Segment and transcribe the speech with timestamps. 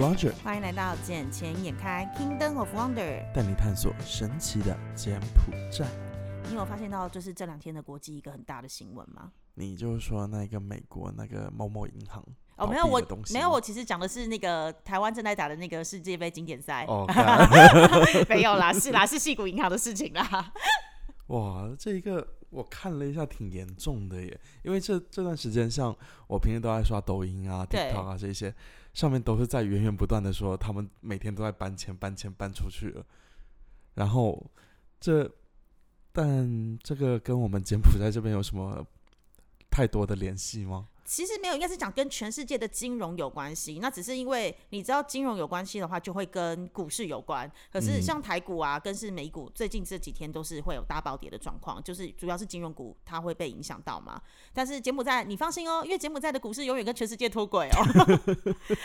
[0.00, 3.22] Roger，欢迎来到《眼前眼开 Kingdom of Wonder》。
[3.34, 5.86] 带你探索神奇的柬埔寨。
[6.48, 9.30] 你有发现到就是这两天的国际一个很大的新闻吗？
[9.56, 12.24] 你就是说那个美国那个某某银行
[12.56, 12.98] 哦，没有我
[13.30, 16.86] 没有，我其实讲的是那个台湾正在打的那个世界杯经典赛。
[16.88, 20.50] 哦， 干没有啦，是啦，是戏谷银行的事情啦。
[21.28, 24.40] 哇，这一个我看了一下，挺严重的耶。
[24.62, 25.94] 因为这这段时间，像
[26.26, 28.52] 我平时都在刷抖音啊、对 TikTok 啊这些，
[28.92, 33.04] 上面都是在源源不断的说，他们每天都在搬迁、搬迁、搬出去了。
[33.94, 34.44] 然后
[35.00, 35.30] 这，
[36.12, 38.84] 但这个跟我们柬埔寨这边有什么
[39.70, 40.88] 太多的联系吗？
[41.10, 43.80] 其实没有，应该是讲跟全世界的金融有关系。
[43.82, 47.50] 那只是因为你知道金融有关系的话，就会跟股市有关。
[47.72, 54.22] 可是嗯像台股啊，跟是美股，最近这几天都是会有大暴跌的状况，就是主要是金融股它会被影响到嘛。
[54.54, 57.82] 但是柬埔寨，你放心哦，因为柬埔寨的股市永远跟全世界脱轨哦，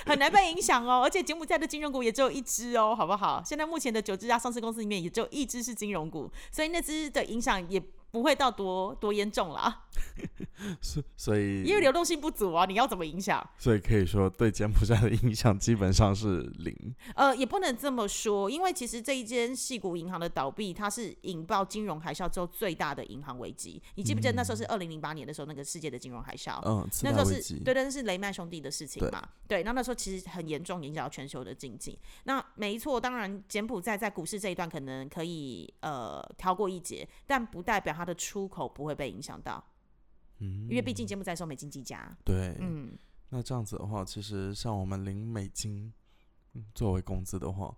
[0.08, 1.04] 很难被影响哦。
[1.04, 3.44] 而且柬埔寨的金融股也只有一只哦，好不好？
[3.46, 7.80] 现在目前的九只家上市公司里面，也只有一只是金融股，所以那只的影响也
[8.16, 9.88] 不会到多多严重啦。
[10.82, 13.46] 所所以因为流动性不足啊，你要怎么影响？
[13.58, 16.74] 所以可以说对柬埔寨的影响基本上是零。
[17.14, 23.82] 呃，也不能这么说，因为其实这一间系股银行的倒闭，它是引爆金融海啸之后最大的银行危机。
[23.96, 26.58] 你记不记得那时候是二零零八年的时候，那个世界的金融海啸？
[26.66, 29.22] 嗯，那时候是对，那是雷曼兄弟的事情嘛？
[29.50, 32.00] 对，那那时候其实很严重，影响到全球的经济。
[32.24, 39.62] 那没错，当然柬埔寨在股市这一段可能可以呃逃过一劫，但不代表它的出口不会被影响到，
[40.40, 42.16] 嗯，因为毕竟柬埔寨收美经济家。
[42.24, 42.98] 对，嗯，
[43.30, 45.92] 那这样子的话，其实像我们零美金、
[46.54, 47.76] 嗯、作为工资的话，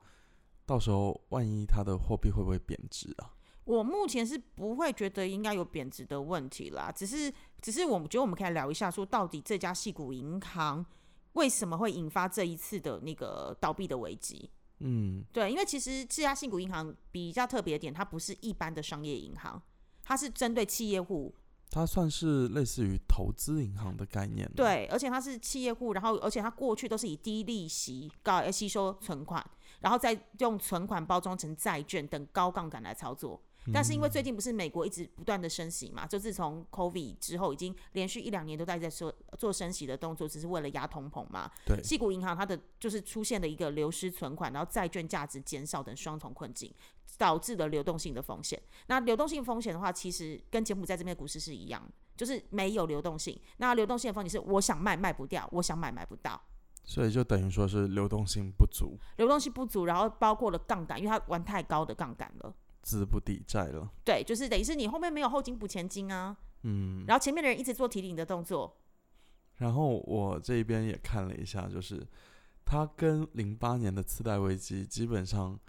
[0.65, 3.33] 到时候万一它的货币会不会贬值啊？
[3.63, 10.85] 我目前是不会觉得应该有贬值的问题啦，只是只是我们觉得我们可以聊一下，说到底这家系股银行
[11.33, 14.49] 为什么会引发这一次的那个倒闭的危机？
[14.79, 19.61] 嗯，对，因为其实这家信股银行比较特别的点，它不是一般的商业银行，
[20.07, 21.35] 它是针对企业户，
[21.69, 29.45] 它算是类似于投资银行的概念。，对，而且它是企业户，然后而且它过去都是以低利息高呃吸收存款，
[29.81, 33.41] 然后再用存款包装成债券等高杠杆来操作。
[33.73, 41.51] 但是因为最近不是美国一直不断的升息嘛，就自从 COVID 之后，已经连续一两年都在在做做升息的动作，只是为了压通膨嘛。
[41.65, 46.73] 对细谷银行它的就是出现了一个流失存款，然后债券价值减少等双重困境，
[47.17, 48.61] 导致的流动性的风险。
[48.87, 51.81] 那流动性风险的话，其实跟柬埔寨这边的股市是一样，
[52.15, 53.37] 就是没有流动性。
[53.57, 56.41] 那流动性的风险是我想卖卖不掉，我想买买不到。
[56.83, 62.55] 所以就等于说是流动性不足，流动性不足，然后包括了杠杆，因为它玩太高的杠杆了。
[62.87, 63.91] 资不抵债了。
[64.05, 68.77] 对，就是等于是你后面没有后金补前金啊，嗯，然后前面的人一直做提领的动作，
[69.57, 72.07] 然后我这边也看了一下，就是
[72.63, 75.59] 它跟零八年的次贷危机基本上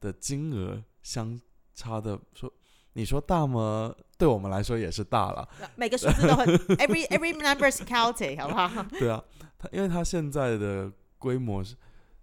[0.00, 1.40] 的金额相
[1.74, 2.52] 差的说。
[2.98, 3.94] 你说大吗？
[4.16, 6.48] 对我们来说也是大了，每个数字都很
[6.78, 8.82] every every number is counted，好不好？
[8.98, 9.22] 对啊，
[9.58, 11.76] 它因为它现在的规模是，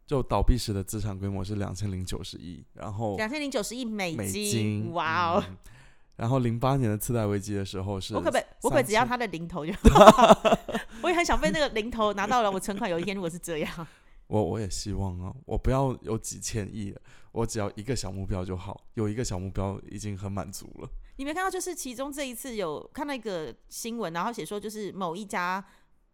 [0.06, 5.44] 就倒闭时的资产规模是两千零九十亿，然后两千零九十亿美美金，哇哦！
[5.48, 5.58] 嗯
[6.16, 9.74] 然后零八年的次贷危机的时候是，我可不可以，我可只要他的零头就？
[11.02, 13.88] 我也很想被那个零头拿到了，我存款有一天如果是这样，
[14.28, 16.96] 我我也希望啊，我不要有几千亿，
[17.32, 20.90] 我只要一个小目标就好，有一个小目标已经很满足了。
[21.16, 25.66] 你没看到就是其中这一次有看到一个新闻，然后写说就是某一家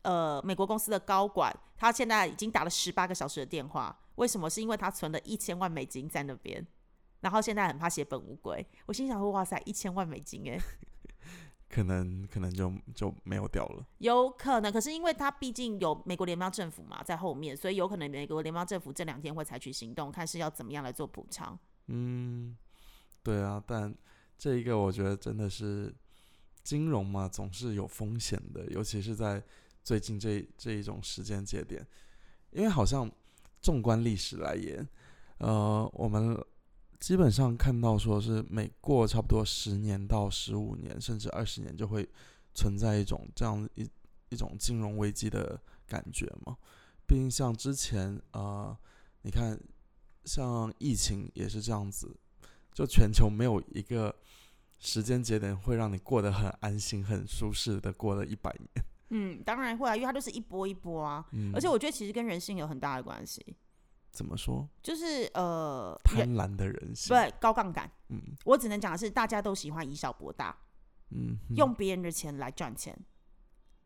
[0.03, 4.49] 呃美国公司的高管，他现在已经打了十八个小时的电话，为什么？
[4.49, 6.65] 是因为他存了一千万美金在那边，
[7.21, 8.65] 然后现在很怕血本无归。
[8.85, 10.59] 我心想说，哇塞，一千万美金 哎，
[11.69, 13.85] 可能可能就就没有掉了。
[13.99, 21.57] 有可能，可是因为他毕竟有美国联邦政府嘛在后面，所以有可能美国联邦政府这两天会采取行动，看是要怎么样来做补偿。
[21.87, 22.57] 嗯，
[23.23, 23.95] 对啊，但
[24.37, 25.93] 这一个我觉得真的是
[26.63, 29.43] 金融嘛，总是有风险的，尤其是在
[29.84, 31.85] 最近这这一种时间节点，
[32.52, 33.09] 因为好像
[33.61, 34.87] 纵观历史来言，
[35.40, 36.37] 呃，我们
[36.99, 42.08] 基本上看到说是每过差不多十年到十五年，甚至二十年，就会
[42.53, 43.90] 存在一种这样一
[44.29, 46.58] 一种金融危机的感觉嘛。
[47.08, 48.78] 毕竟像之前呃，
[49.23, 49.59] 你看
[50.26, 52.16] 像疫情也是这样子，
[52.73, 54.16] 就全球没有一个
[54.78, 58.85] 时间节点会让你过得很安心、很舒适的过了一百年。
[59.09, 63.56] 嗯，当然会啊，因为它就是一波一波啊，嗯，而且我觉得其实跟人性有很大的关系，
[64.11, 64.67] 怎么说？
[64.82, 67.16] 就是呃，贪人婪的人性。
[67.16, 67.90] 对高杠杆。
[68.09, 70.58] 嗯我只能讲的是，大家都喜欢以小博大，
[71.11, 72.97] 嗯，嗯用别人的钱来赚钱。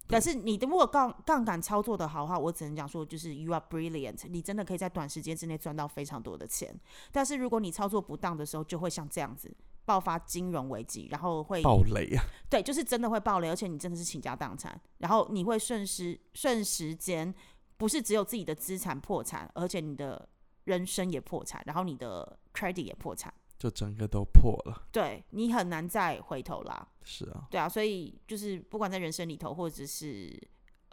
[0.06, 6.78] 可是你的如果杠杠杆操作的好的话，我只能讲说，就是 you are brilliant，你真的可以在短时间之内赚到非常多的钱。
[7.12, 12.24] 但是如果你操作不当的时候，就会像这样子爆发金融危机，然后会暴雷啊！
[12.50, 17.34] 对，就是真的会暴雷，而且你真的是倾家荡产，然后你会瞬时瞬时间，
[17.78, 20.28] 不是只有自己的资产破产，而且你的
[20.66, 24.88] 人生也破产，然后你的 credit 也破产，就整个都破了。
[24.92, 26.88] 对你很难再回头啦。
[27.04, 30.42] 是啊，对啊，所以就是不管在人生里头，或者是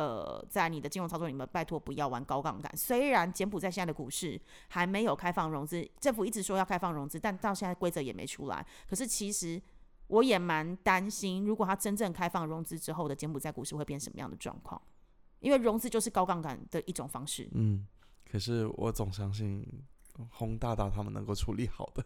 [0.00, 2.74] 呃，在你的金融操作里面，拜托不要玩高杠杆。
[2.74, 8.66] 虽然柬埔寨现在的股市还没有开放融资，政府一直说要开放融资，但到现在规则也没出来。
[8.88, 9.60] 可是其实
[10.06, 14.80] 我也蛮担心，如果它真正开放融资之后的柬埔寨股市会变什么样的状况？
[15.40, 17.46] 因为融资就是高杠杆的一种方式。
[17.52, 17.86] 嗯，
[18.24, 19.84] 可是我总相信
[20.30, 22.02] 洪大大他们能够处理好的。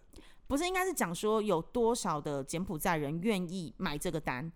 [0.48, 4.50] 不是应该是讲说有多少的柬埔寨人愿意买这个单？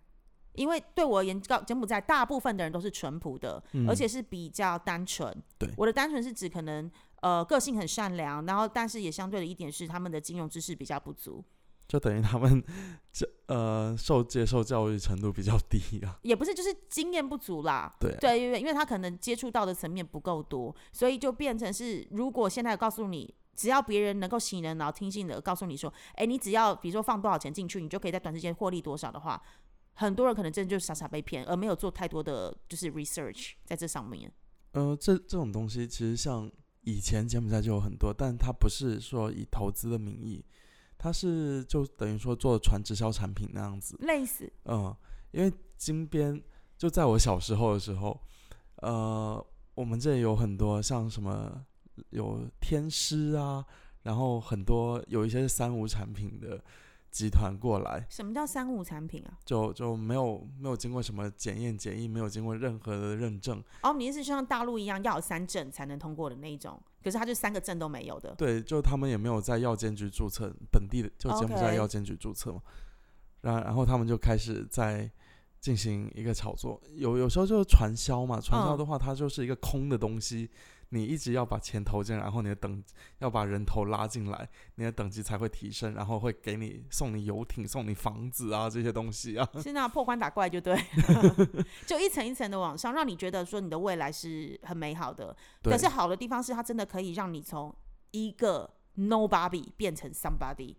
[0.58, 5.34] 因为对我而言，高柬埔寨大部分的人都是淳朴的，而且是比较单纯。
[5.58, 6.90] 对，我的单纯是指可能
[7.20, 11.44] 呃个性很善良，然后但是也相对的一点是他们的金融知识比较不足，
[11.86, 12.62] 就等于他们
[13.12, 16.18] 这呃受接受教育程度比较低啊。
[16.22, 17.94] 也不是就是经验不足啦。
[18.00, 23.32] 对对，因为因为他可能接触到的层面不够多，所以就变成是如果现在告诉你。
[23.58, 29.42] 只要别人能够信任，然后听信的告诉你说，哎，你只要比如说放多少钱进去，你就可以在短时间获利多少的话，
[29.98, 34.32] 很多人可能真的就傻傻被骗，而没有做太多的就是 research 在这上面。
[34.72, 36.50] 呃，这这种东西其实像
[36.82, 40.44] 以前柬埔寨就有很多，但它不是说以投资的名义，
[40.96, 43.96] 它是就等于说做传直销产品那样子。
[44.00, 44.50] 类似。
[44.64, 44.94] 嗯，
[45.32, 46.42] 因为金边
[46.76, 48.20] 就在我小时候的时候，
[48.76, 51.64] 呃，我们这里有很多像什么。
[52.10, 53.64] 有天师啊，
[54.04, 56.62] 然后很多有一些是三无产品的
[57.10, 58.06] 集团过来。
[58.08, 59.32] 什么叫三无产品啊？
[59.44, 63.62] 就就没有没有经过什么检验检疫，没有经过任何的认证。
[63.82, 66.80] 哦，你意思就像大陆一样要有三证才能通过的那一种？
[67.02, 68.34] 可是他就三个证都没有的。
[68.34, 72.60] 对，就他们也没有在药监局注册，本地的就柬埔寨药监局注册嘛。
[73.40, 75.10] 然然后他们就开始在
[75.60, 78.40] 进行一个炒作，有有时候就是传销嘛。
[78.40, 80.50] 传销的话，它就是一个空的东西。
[80.90, 82.82] 你一直要把钱投进来，然后你的等
[83.18, 89.46] 要把人头拉进来，你的等级才会提升，然后会给你送你游艇、送你房子啊这些东西啊。
[89.62, 90.74] 是那破关打怪就对，
[91.86, 95.36] 就一层一层的往上，让你觉得说你的未来是很美好的。
[95.62, 97.74] 可是好的地方是它真的可以让你从
[98.12, 100.74] 一个 nobody 变成 somebody。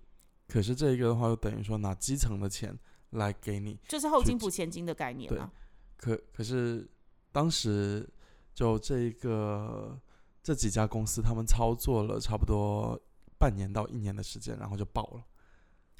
[0.48, 2.76] 可是这一个的话，就等于说拿基层的钱
[3.12, 5.52] 来给你，就是后金补前金的概念啊。
[5.98, 6.90] 可可是
[7.32, 8.10] 当时。
[8.56, 9.98] 就这一个
[10.44, 13.00] 这几家公司，他们操作了差不多
[13.38, 15.24] 半年到一年的时间，然后就爆了。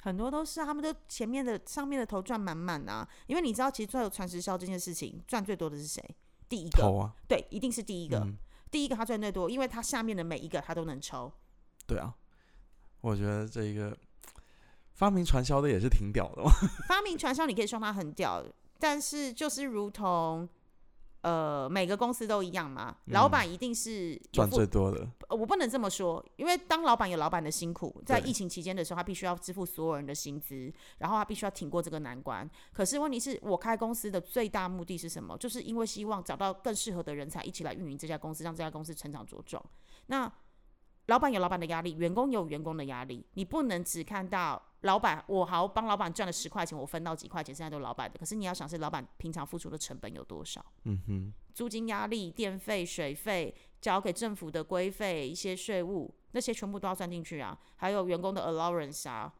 [0.02, 6.04] 很多都是他们都前面的上面的头赚满满啊，因为你知道，其实做传直销这件事情赚最多的是谁？
[6.50, 8.26] 第一个，啊，对，一定是第一个。
[8.70, 11.32] 第一个他赚最多，因为他下面的每一个他都能抽。
[11.86, 12.14] 对啊，
[13.00, 13.96] 我觉得这一个
[15.00, 16.42] 发明传销的也是挺屌的。
[16.86, 18.44] 发明传销你可以说他很屌，
[18.78, 20.46] 但是就是如同。
[21.22, 25.06] 呃，每个公司都一样嘛，老板一定是赚最多的。
[25.28, 32.48] 我不能这么说，因为当老板有老板的辛苦，在疫情期间的时候，他必须要支付所有人的薪资，然后他必须要挺过这个难关。
[32.72, 35.36] 可是问题是我开公司的最大目的是什么？
[35.36, 39.62] 就是因为希望找到更适合的人才一起来运营这家公司，让这家公司成长茁壮。
[40.06, 40.32] 那
[41.08, 44.69] 老板有老板的压力，员工有员工的压力，你不能只看到。
[44.82, 48.18] 老板，我好帮老板赚了十块钱，我分到几块钱，现在都是老板的。
[48.18, 50.64] 可是你要想，是老板平常付出的成本有多少？
[50.84, 57.58] 嗯哼，租金压力、电费、水费，交给政府的规费、一些税务，那些全部都要算进去啊。
[57.76, 59.34] 还有员工的 allowance 啊，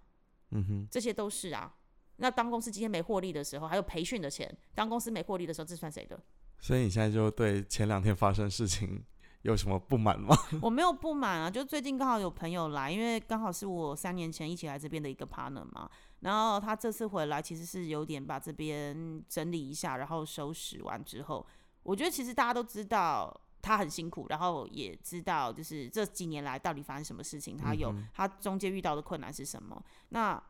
[0.51, 1.75] 嗯哼，这些都是啊。
[2.17, 6.21] 那当公司今天没获利的时候，还有培训的钱，当公司没获利的时候，这算谁的？
[6.59, 9.03] 所以你现在就对前两天发生事情。
[9.43, 10.37] 有什么不满吗？
[10.61, 15.91] 我没有不满啊，就最近刚好有朋友来，因为刚好是我三年前一起来这边的一个 partner 嘛。
[16.21, 21.47] 然后他这次回来，其实是有点把这边整理一下，然后收拾完之后，
[21.83, 29.83] 我觉得其实大家都知道他很辛苦，然后也知道就是这几年来到底发生什么事情，他有他中间遇到的困难是什么。
[30.11, 30.43] 那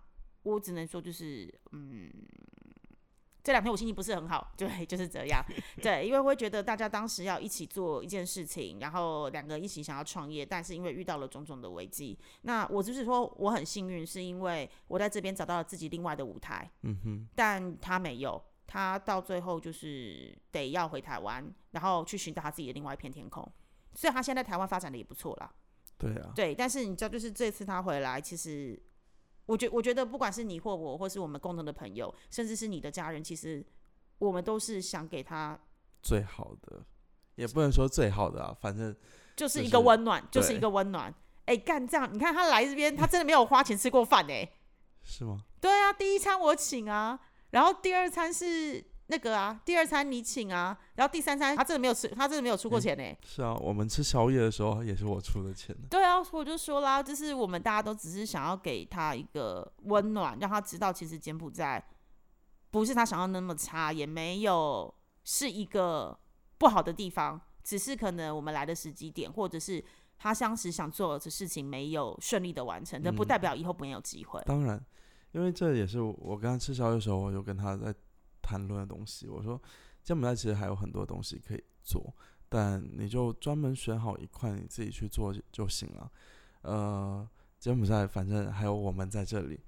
[0.43, 2.11] 我只能说就是嗯。
[3.50, 5.45] 这两天我心情不是很好，对，就是这样，
[5.83, 23.50] 对，因为会觉得大家当时要一起做一件事情，然后两个一起想要创业，但是因为遇到了种种的危机，那我就是说我很幸运，是因为我在这边找到了自己另外的舞台，嗯哼，但他没有，他到最后就是得要回台湾，然后去寻找他自己的另外一片天空，
[23.97, 25.52] 所以他现在台湾发展的也不错啦，
[25.99, 28.80] 对啊，对，但是你知道，就是这次他回来，其实。
[29.50, 33.66] 我觉我觉得，不管是你或我，或是我们共同的朋友，甚至是你的家人，其实
[34.19, 35.59] 我们都是想给他
[36.02, 36.85] 最好的，
[37.35, 38.95] 也不能说最好的啊，反正
[39.35, 41.12] 就是一个温暖，就是一个温暖。
[41.47, 44.49] 哎、干这样，你看他来这边，他真的没有花钱吃过饭哎、
[45.02, 45.40] 是吗？
[45.61, 47.19] 对啊，第一餐我请啊，
[47.50, 55.88] 然后第二餐是那个啊，第二餐你请啊，然后第三餐他真的没有吃，他真的没有出过嗯钱呢、是啊，我们吃宵夜的时候也是我出的钱的。
[55.90, 61.85] 对啊，我就说啦，就是我们大家都只是想要给他一个温暖，让他知道其实柬埔寨
[62.71, 66.17] 不是他想要那么差，也没有是一个
[66.57, 69.85] 不好的地方，只是可能我们来的时机点，或者是
[70.19, 74.40] 他当时想做的事情没有顺利的完成，这不嗯代表以后不会有机会。
[74.47, 74.81] 当然，
[75.33, 77.93] 因为这也是我我跟他吃宵夜的时候，我就跟他在
[78.50, 79.28] 谈论的东西。
[79.28, 79.61] 我说，
[80.02, 82.12] 柬埔寨其实还有很多东西可以做，
[82.49, 86.11] 但你就专门选好一块你自己去做就就行了。
[86.62, 87.28] 呃，
[87.61, 89.61] 柬埔寨反正还有我们在这里。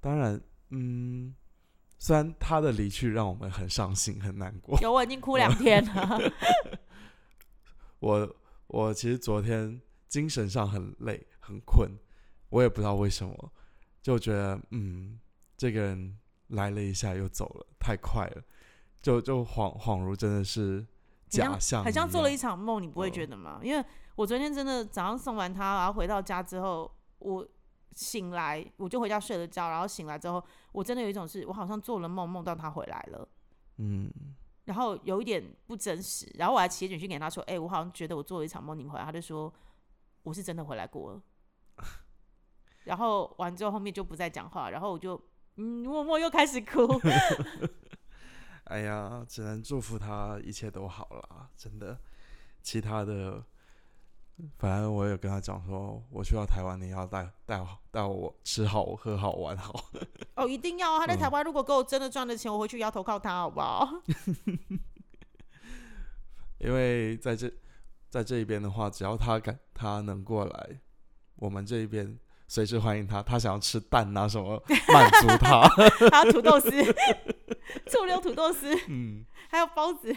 [0.00, 1.34] 当然，嗯，
[1.98, 6.18] 虽然他的离去让我们很伤心很难过，有，我已经哭两天了。
[8.00, 11.90] 我我其实昨天精神上很累很困，
[12.50, 13.52] 我也不知道为什么，
[14.02, 15.18] 就觉得嗯，
[15.56, 16.16] 这个人
[16.48, 18.42] 来了一下又走了，太快了，
[19.00, 20.86] 就就恍恍如真的是
[21.28, 23.60] 假象，很像做了一一场梦，你不会嗯觉得吗？
[23.62, 23.84] 因为
[24.16, 27.46] 我昨天真的早上送完他，然后回到家之后，我
[27.92, 33.28] 醒来我就回家睡了觉，然后醒来之后，我真的有一种是我好像做了梦，梦到他回来了。
[33.76, 34.10] 嗯，
[34.64, 39.52] 然后有一点不真实，然后我还写简讯给他说：“哎、我好像觉得我做了一场梦，你回来。”他就说
[40.24, 41.22] ：“我是真的回来过了。”
[42.84, 45.20] 然后完之后后面就不再讲话，然后我就
[45.58, 46.86] 嗯默默又开始哭。
[48.64, 51.98] 哎呀，只能祝福他一切都好了，真的，
[52.62, 53.44] 其他的。
[54.56, 59.90] 反正我有跟他讲说，我去到台湾，你要带带好带我吃好喝好玩好。
[60.36, 61.00] 哦，一定要啊！
[61.00, 63.88] 他在台嗯湾如果给我真的赚了钱，我回去也要投靠他，好不好？
[66.58, 67.52] 因为在这
[68.08, 70.80] 在这一边的话，只要他敢他能过来，
[71.34, 72.16] 我们这一边
[72.48, 73.22] 随时欢迎他。
[73.22, 74.60] 他想要吃蛋啊什么，
[74.92, 75.62] 满足他。
[76.10, 76.70] 还有土豆丝、
[77.86, 80.12] 醋溜土豆丝，嗯，还有包子。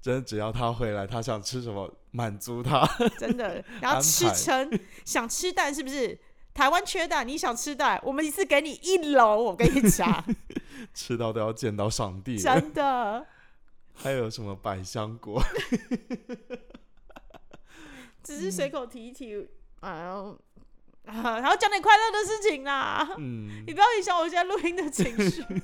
[0.00, 2.84] 真的只要他回来，他想吃什么，满足他。
[3.18, 6.18] 真的，然后吃排撑，想吃蛋是不是？
[6.52, 10.22] 台湾缺蛋，你想吃蛋，我们一次给你一楼，我跟你讲，
[10.92, 12.36] 吃到都要见到上帝。
[12.36, 13.24] 真的，
[13.94, 15.42] 还有什么百香果？
[18.22, 19.48] 只是随口提一提，
[19.82, 20.38] 哎呦，
[21.06, 25.44] 啊，然后讲点快乐的事情啦，嗯你，不要影响我现在录音的情绪。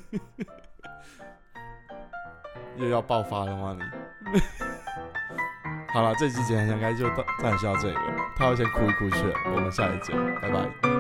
[2.76, 4.40] 又要爆发了吗你？
[5.92, 8.16] 好了，这期节目应该就到暂时到这里了。
[8.36, 10.97] 他要先哭一哭去了，我们下一节，拜拜。